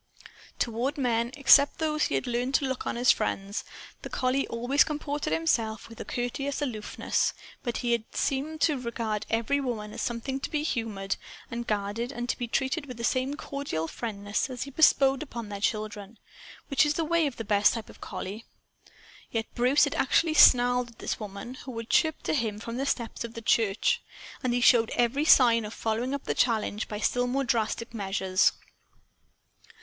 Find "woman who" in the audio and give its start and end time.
21.19-21.77